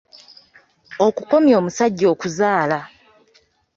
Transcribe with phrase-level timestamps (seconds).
[1.05, 2.79] Okukomya omusajja okuzaala.